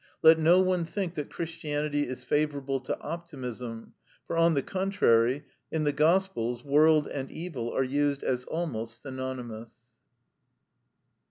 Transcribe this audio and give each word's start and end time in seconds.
Let 0.23 0.39
no 0.39 0.61
one 0.61 0.83
think 0.83 1.13
that 1.13 1.29
Christianity 1.29 2.07
is 2.07 2.23
favourable 2.23 2.79
to 2.79 2.99
optimism; 3.01 3.93
for, 4.25 4.35
on 4.35 4.55
the 4.55 4.63
contrary, 4.63 5.45
in 5.71 5.83
the 5.83 5.93
Gospels 5.93 6.65
world 6.65 7.05
and 7.07 7.29
evil 7.29 7.71
are 7.71 7.83
used 7.83 8.23
as 8.23 8.43
almost 8.45 9.03
synonymous. 9.03 9.77